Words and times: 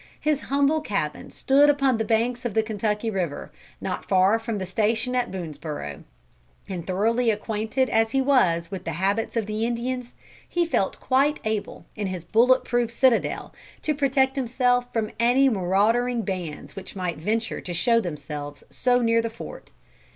His 0.19 0.39
humble 0.49 0.81
cabin 0.81 1.29
stood 1.29 1.69
upon 1.69 1.99
the 1.99 2.03
banks 2.03 2.43
of 2.43 2.55
the 2.55 2.63
Kentucky 2.63 3.11
River, 3.11 3.51
not 3.79 4.03
far 4.03 4.39
from 4.39 4.57
the 4.57 4.65
station 4.65 5.13
at 5.13 5.29
Boonesborough. 5.29 6.03
And 6.67 6.87
thoroughly 6.87 7.29
acquainted 7.29 7.87
as 7.87 8.09
he 8.09 8.19
was 8.19 8.71
with 8.71 8.83
the 8.83 8.93
habits 8.97 9.37
of 9.37 9.45
the 9.45 9.63
Indians, 9.63 10.15
he 10.49 10.65
felt 10.65 10.99
quite 10.99 11.39
able, 11.45 11.85
in 11.95 12.07
his 12.07 12.23
bullet 12.23 12.63
proof 12.63 12.89
citadel, 12.91 13.53
to 13.83 13.93
protect 13.93 14.37
himself 14.37 14.91
from 14.91 15.11
any 15.19 15.49
marauding 15.49 16.23
bands 16.23 16.75
which 16.75 16.95
might 16.95 17.19
venture 17.19 17.61
to 17.61 17.71
show 17.71 17.99
themselves 18.01 18.63
so 18.71 19.03
near 19.03 19.21
the 19.21 19.29
fort. 19.29 19.69